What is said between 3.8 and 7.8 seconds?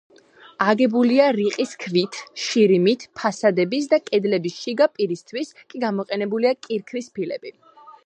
და კედლების შიგა პირისთვის კი გამოყენებულია კირქვის ფილები.